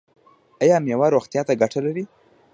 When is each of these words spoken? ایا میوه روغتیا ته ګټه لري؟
ایا 0.63 0.77
میوه 0.85 1.07
روغتیا 1.15 1.41
ته 1.47 1.53
ګټه 1.61 1.79
لري؟ 1.85 2.03